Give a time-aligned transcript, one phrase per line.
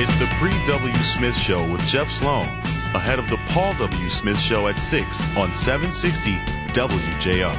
[0.00, 0.94] It's the Pre W.
[0.98, 2.46] Smith Show with Jeff Sloan,
[2.94, 4.08] ahead of the Paul W.
[4.08, 6.34] Smith Show at 6 on 760
[6.72, 7.56] WJR.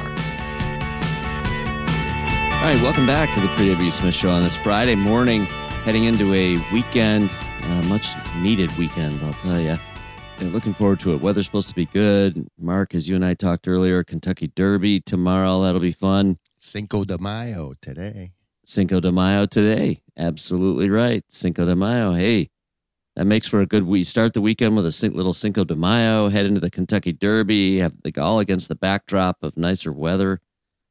[2.54, 3.90] All right, welcome back to the Pre W.
[3.90, 5.44] Smith Show on this Friday morning,
[5.84, 7.28] heading into a weekend,
[7.60, 9.78] uh, much needed weekend, I'll tell you.
[10.38, 11.20] And looking forward to it.
[11.20, 12.48] Weather's supposed to be good.
[12.58, 15.60] Mark, as you and I talked earlier, Kentucky Derby tomorrow.
[15.60, 16.38] That'll be fun.
[16.56, 18.32] Cinco de Mayo today.
[18.64, 20.02] Cinco de Mayo today.
[20.16, 21.24] Absolutely right.
[21.28, 22.12] Cinco de Mayo.
[22.12, 22.50] Hey,
[23.16, 24.06] that makes for a good week.
[24.06, 27.94] Start the weekend with a little Cinco de Mayo, head into the Kentucky Derby, have
[28.04, 30.40] like all against the backdrop of nicer weather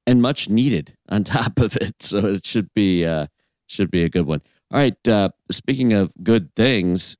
[0.05, 2.01] and much needed on top of it.
[2.01, 3.27] So it should be uh
[3.67, 4.41] should be a good one.
[4.71, 7.17] All right, uh speaking of good things,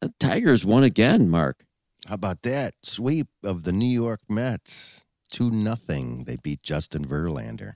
[0.00, 1.64] the Tigers won again, Mark.
[2.06, 5.04] How about that sweep of the New York Mets?
[5.30, 6.24] Two nothing.
[6.24, 7.74] They beat Justin Verlander.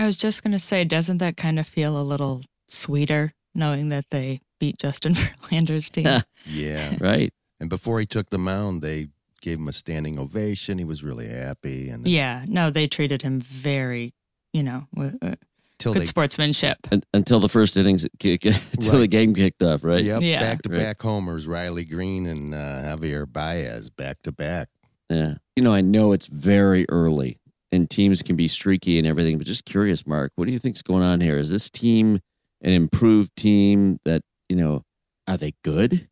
[0.00, 3.90] I was just going to say, doesn't that kind of feel a little sweeter knowing
[3.90, 6.06] that they beat Justin Verlander's team?
[6.46, 6.94] Yeah.
[7.00, 7.32] Right.
[7.60, 9.08] and before he took the mound, they
[9.42, 10.78] gave him a standing ovation.
[10.78, 11.90] He was really happy.
[11.90, 14.14] And yeah, no, they treated him very,
[14.54, 15.34] you know, with uh,
[15.82, 16.78] good they sportsmanship.
[16.90, 20.02] Un- until the first innings kick, until the game kicked off, right?
[20.02, 20.40] Yep, Yeah.
[20.40, 21.46] back to back homers.
[21.46, 24.68] Riley Greene and uh, Javier Baez back to back.
[25.10, 25.34] Yeah.
[25.56, 27.38] You know, I know it's very early
[27.72, 30.82] and teams can be streaky and everything, but just curious, Mark, what do you think's
[30.82, 31.36] going on here?
[31.36, 32.20] Is this team
[32.62, 34.82] an improved team that, you know,
[35.28, 36.08] are they good?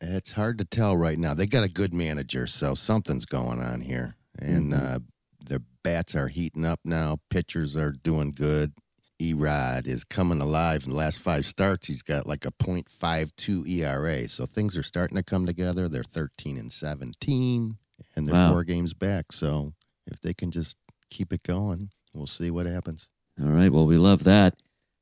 [0.00, 1.32] It's hard to tell right now.
[1.34, 4.16] They got a good manager, so something's going on here.
[4.38, 4.78] And Mhm.
[4.96, 4.98] uh,
[5.46, 7.18] their bats are heating up now.
[7.30, 8.72] Pitchers are doing good.
[9.18, 10.84] E-Rod is coming alive.
[10.84, 14.28] In the last five starts, he's got like a .52 ERA.
[14.28, 15.88] So things are starting to come together.
[15.88, 17.78] They're 13 and 17,
[18.14, 18.50] and they're Wow.
[18.50, 19.32] four games back.
[19.32, 19.72] So
[20.06, 20.76] if they can just
[21.10, 23.08] keep it going, we'll see what happens.
[23.40, 23.70] All right.
[23.70, 24.54] Well, we love that.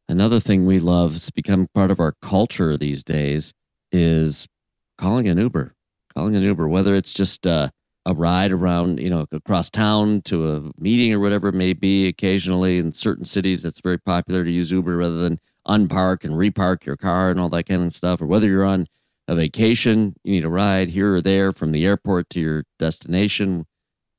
[0.08, 3.54] Another thing we love, it's become part of our culture these days,
[3.90, 4.48] is
[4.98, 5.74] calling an Uber.
[6.14, 7.70] Calling an Uber, whether it's just uh,
[8.04, 12.06] a ride around, you know, across town to a meeting or whatever it may be.
[12.06, 16.84] Occasionally, in certain cities, it's very popular to use Uber rather than unpark and repark
[16.84, 18.20] your car and all that kind of stuff.
[18.20, 18.86] Or whether you're on
[19.26, 23.66] a vacation, you need a ride here or there from the airport to your destination,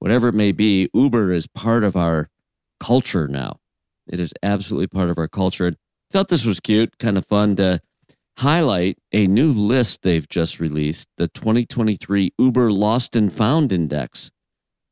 [0.06, 0.88] whatever it may be.
[0.94, 2.30] Uber is part of our
[2.80, 3.58] culture now.
[4.08, 5.66] It is absolutely part of our culture.
[5.66, 5.78] And
[6.12, 7.82] thought this was cute, kind of fun to
[8.38, 14.30] highlight a new list they've just released, the 2023 Uber Lost and Found Index.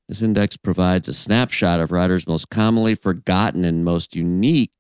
[0.07, 4.71] This index provides a snapshot of riders' most commonly forgotten and most unique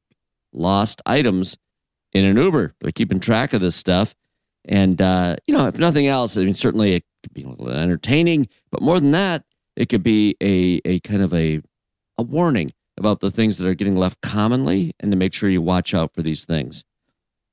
[0.51, 1.59] lost items
[2.11, 2.73] in an Uber.
[2.81, 4.15] They're keeping track of this stuff.
[4.65, 7.69] And, uh, you know, if nothing else, I mean, certainly it could be a little
[7.69, 9.43] entertaining, but more than that,
[9.75, 11.61] it could be a, a kind of a,
[12.17, 15.61] a warning about the things that are getting left commonly and to make sure you
[15.61, 16.83] watch out for these things.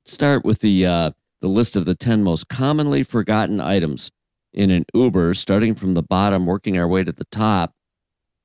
[0.04, 1.10] Start with the uh,
[1.40, 4.10] the list of the 10 most commonly forgotten items
[4.52, 7.72] in an Uber, starting from the bottom, working our way to the top.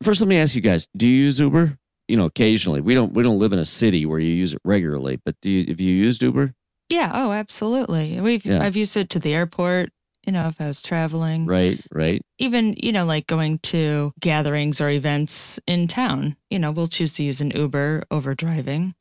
[0.03, 1.77] First, let me ask you guys: Do you use Uber?
[2.07, 2.81] You know, occasionally.
[2.81, 3.13] We don't.
[3.13, 5.19] We don't live in a city where you use it regularly.
[5.23, 5.65] But do you?
[5.67, 6.53] Have you used Uber?
[6.89, 7.11] Yeah.
[7.13, 8.19] Oh, absolutely.
[8.21, 8.61] We've Yeah.
[8.61, 9.89] I've used it to the airport.
[10.25, 11.79] You know, if I was traveling, Right.
[11.91, 12.21] Right.
[12.39, 16.35] even you know, like going to gatherings or events in town.
[16.49, 18.95] You know, we'll choose to use an Uber over driving.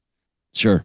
[0.54, 0.84] Sure.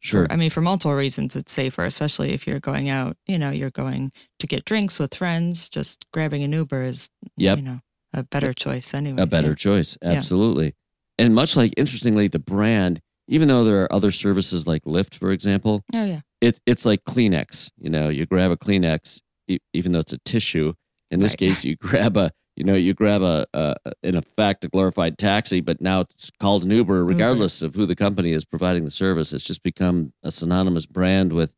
[0.00, 0.26] Sure.
[0.30, 3.16] I mean, for multiple reasons, it's safer, especially if you're going out.
[3.26, 5.68] You know, you're going to get drinks with friends.
[5.70, 7.08] Just grabbing an Uber is,
[7.38, 7.58] Yep.
[7.58, 7.80] you know,
[8.12, 9.20] a better choice anyway.
[9.22, 9.54] a better Yeah.
[9.54, 10.12] choice Yeah.
[10.12, 10.74] absolutely
[11.18, 15.32] and much like interestingly the brand even though there are other services like lyft for
[15.32, 16.20] example Oh yeah.
[16.40, 20.18] it, it's like kleenex you know you grab a kleenex e- even though it's a
[20.18, 20.72] tissue
[21.10, 21.38] in this Right.
[21.38, 25.60] case you grab a you know you grab a, a in effect a glorified taxi
[25.60, 29.32] but now it's called an uber regardless of who the company is providing the service
[29.32, 31.52] it's just become a synonymous brand with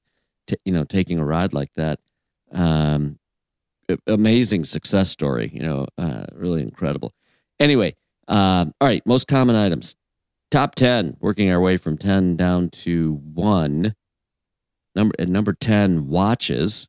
[0.46, 2.00] t- you know taking a ride like that.
[2.52, 3.18] Um
[4.06, 7.12] amazing success story you know uh really incredible.
[7.60, 7.94] Anyway
[8.28, 9.94] um all right most common items.
[10.50, 13.94] Top 10 working our way from 10 down to 1
[14.94, 16.88] number at number 10 watches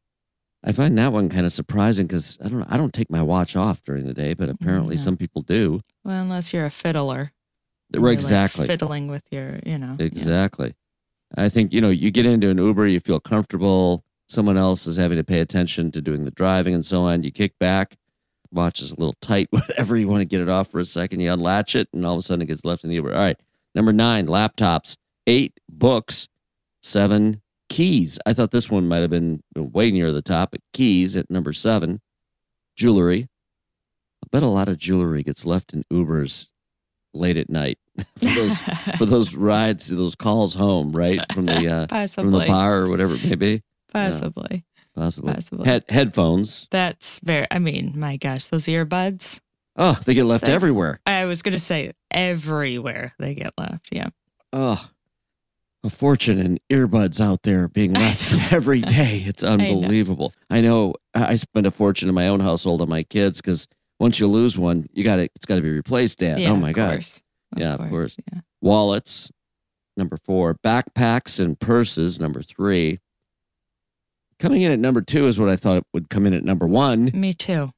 [0.68, 3.56] i find that one kind of surprising because i don't i don't take my watch
[3.56, 5.02] off during the day but mm, apparently no.
[5.02, 7.31] some people do Well, unless you're a fiddler.
[7.94, 9.96] Right, You're, like, exactly fiddling with your, you know.
[9.98, 10.06] yeah.
[10.06, 10.75] Exactly.
[11.38, 14.04] I think, you know, you get into an Uber, you feel comfortable.
[14.28, 17.24] Someone else is having to pay attention to doing the driving and so on.
[17.24, 17.96] You kick back,
[18.52, 19.96] watch is a little tight, whatever.
[19.96, 21.22] You want to get it off for a second.
[21.22, 23.13] You unlatch it, and all of a sudden it gets left in the Uber.
[23.13, 23.40] All right.
[23.74, 24.98] Number nine, laptops.
[25.25, 26.28] Eight, books.
[26.81, 28.19] Seven, keys.
[28.25, 31.54] I thought this one might have been way near the top, but keys at number
[31.54, 32.02] seven.
[32.75, 33.28] Jewelry.
[34.24, 36.48] I bet a lot of jewelry gets left in Ubers
[37.14, 37.80] late at night
[38.18, 38.62] for those
[38.98, 43.16] for those rides, those calls home, right from the uh, from the bar or whatever
[43.16, 43.64] it may be.
[43.92, 44.63] Possibly.
[44.96, 45.34] Possibly.
[45.34, 45.66] Possibly.
[45.66, 46.68] Head, headphones.
[46.72, 47.48] That's very.
[47.52, 49.40] I mean, my gosh, those earbuds.
[49.75, 51.00] Oh, they get left That's- everywhere.
[51.06, 53.90] I was gonna say everywhere they get left.
[53.92, 54.10] Yeah.
[54.54, 54.84] Oh,
[55.88, 59.24] a fortune in earbuds out there being left every day.
[59.25, 60.34] It's unbelievable.
[60.50, 60.94] I know.
[61.16, 63.68] I I spend a fortune in my own household on my kids because
[64.00, 65.24] once you lose one, you got to.
[65.36, 66.19] It's got to be replaced.
[66.19, 66.39] Dad.
[66.39, 66.92] yeah oh my of god.
[66.92, 67.24] course.
[67.56, 68.16] Yeah, of course.
[68.31, 68.42] Yeah.
[68.62, 69.31] Wallets.
[69.95, 70.56] Number four.
[70.63, 72.19] Backpacks and purses.
[72.19, 73.00] Number three.
[74.39, 77.10] Coming in at number two is what I thought would come in at number one.
[77.13, 77.72] Me too.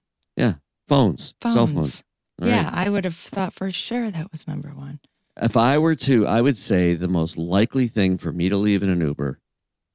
[0.89, 1.35] Phones.
[1.39, 1.53] Phones.
[1.53, 2.03] Cell phones.
[2.41, 2.55] All right.
[2.55, 4.99] yeah, I would have thought for sure that was number one.
[5.37, 8.83] If I were to, I would say the most likely thing for me to leave
[8.83, 9.39] in an Uber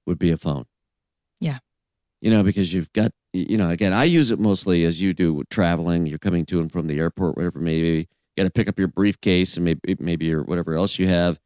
[0.07, 0.65] would be a phone.
[1.41, 1.59] Yeah.
[2.21, 5.35] You know, because you've got, you know, again, I use it mostly as you do
[5.35, 6.07] with traveling.
[6.07, 8.89] You're coming to and from the airport, whatever, maybe you got to pick up your
[8.89, 11.39] briefcase and maybe, maybe your whatever else you have.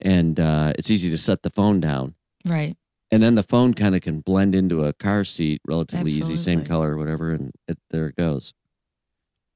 [0.00, 2.14] And uh, it's easy to set the phone down.
[2.44, 2.76] Right.
[3.12, 6.60] And then the phone kind of can blend into a car seat relatively easy, same
[6.60, 6.66] Absolutely.
[6.66, 7.30] color, whatever.
[7.30, 8.52] And it, there it goes.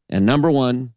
[0.09, 0.95] And number one,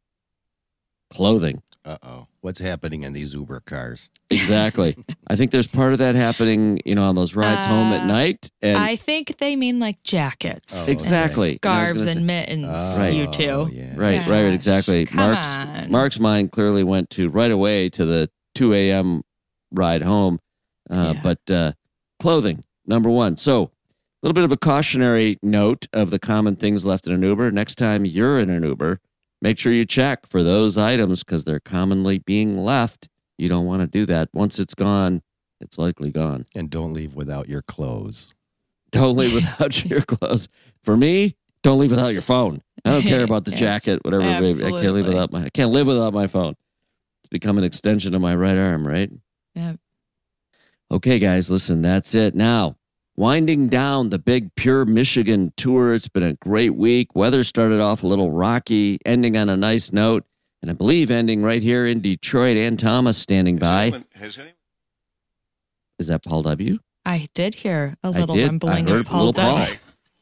[1.10, 1.64] clothing.
[1.84, 2.28] Uh oh.
[2.42, 4.10] What's happening in these Uber cars?
[4.32, 4.98] Exactly.
[5.28, 8.06] I think there's part of that happening, you know, on those rides home at Uh,
[8.08, 8.50] night.
[8.64, 10.74] And I think they mean like jackets.
[10.76, 11.50] Oh, Exactly.
[11.52, 12.68] And Scarves gonna and say- mittens.
[12.98, 13.14] Right.
[13.14, 13.70] You two.
[13.72, 13.94] Yeah.
[13.96, 15.08] right, right, exactly.
[15.14, 15.92] Mark's on.
[15.92, 19.22] Mark's mind clearly went to right away to the 2 a.m.
[19.72, 20.40] ride home.
[20.90, 21.22] Uh, Yeah.
[21.22, 21.72] But uh,
[22.20, 23.38] clothing, number one.
[23.38, 23.70] So, a
[24.24, 27.52] little bit of a cautionary note of the common things left in an Uber.
[27.52, 29.00] Next time you're in an Uber,
[29.42, 33.08] make sure you check for those items because they're commonly being left.
[33.38, 34.30] You don't want to do that.
[34.34, 35.22] Once it's gone,
[35.60, 36.46] it's likely gone.
[36.56, 38.34] And don't leave without your clothes.
[38.92, 40.48] Don't leave without your clothes.
[40.84, 42.62] For me, don't leave without your phone.
[42.86, 44.24] I don't care about the Yes, jacket, whatever.
[44.24, 44.66] baby.
[44.66, 45.46] I can't leave without my.
[45.46, 46.56] I can't live without my phone.
[47.22, 49.12] It's become an extension of my right arm, right?
[49.56, 49.74] Yeah.
[50.90, 51.82] Okay, guys, listen.
[51.82, 52.36] That's it.
[52.36, 52.76] Now,
[53.16, 55.94] winding down the big Pure Michigan tour.
[55.94, 57.16] It's been a great week.
[57.16, 60.26] Weather started off a little rocky, ending on a nice note,
[60.62, 62.58] and I believe ending right here in Detroit.
[62.58, 63.82] And Thomas standing Has by.
[63.84, 64.56] anyone- has anyone-
[66.00, 66.80] Is that Paul W?
[67.06, 68.44] I did hear a little did.
[68.44, 69.58] I rumbling heard of Paul little Paul.
[69.66, 69.78] Dunn.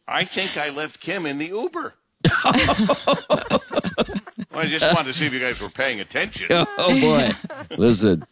[0.07, 1.94] I think I left Kim in the Uber.
[2.45, 3.62] well,
[4.53, 6.47] I just wanted to see if you guys were paying attention.
[6.51, 7.31] Oh boy,
[7.77, 8.24] listen,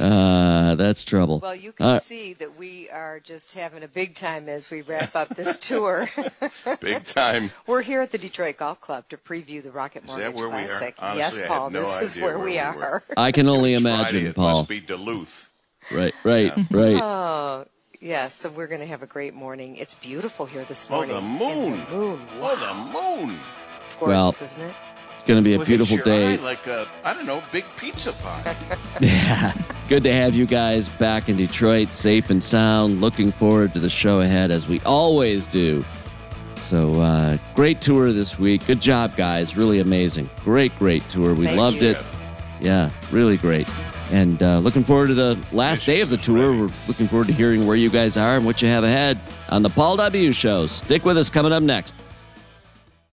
[0.00, 1.38] uh, that's trouble.
[1.40, 4.82] Well, you can Uh, see that we are just having a big time as we
[4.82, 6.08] wrap up this tour.
[6.80, 7.50] Big time.
[7.66, 10.48] We're here at the Detroit Golf Club to preview the Rocket Is that Mortgage where
[10.48, 10.66] we are?
[10.66, 10.94] Classic.
[11.00, 12.76] Honestly, yes, I Paul, no this is where, where we we are.
[12.76, 13.02] were.
[13.16, 14.26] I can only imagine, Friday.
[14.26, 14.58] It Paul.
[14.58, 15.50] must be Duluth.
[15.92, 16.98] Right, right, right.
[17.02, 17.66] Oh,
[18.00, 19.76] yes, so we're going to have a great morning.
[19.76, 21.14] It's beautiful here this morning.
[21.14, 21.70] Oh, morning.
[21.70, 21.86] the And moon.
[21.90, 22.28] the moon.
[22.40, 23.38] Oh, the moon.
[23.84, 24.74] It's Well, gorgeous, isn't it?
[25.24, 26.34] It's going to be a Well, hits beautiful your day.
[26.34, 28.54] eye like a, I don't know, big pizza pie.
[29.00, 29.54] Yeah.
[29.88, 33.00] Good to have you guys back in Detroit, safe and sound.
[33.00, 35.82] Looking forward to the show ahead as we always do.
[36.60, 38.66] So, uh, great tour this week.
[38.66, 39.56] Good job, guys.
[39.56, 40.28] Really amazing.
[40.44, 41.32] Great, great tour.
[41.34, 41.88] We Thank loved you.
[41.92, 41.98] it.
[42.60, 43.66] Yeah, really great.
[44.12, 46.52] And uh, looking forward to the last day of the tour.
[46.52, 49.18] We're looking forward to hearing where you guys are and what you have ahead
[49.48, 50.32] on the Paul W.
[50.32, 50.66] Show.
[50.66, 51.94] Stick with us coming up next.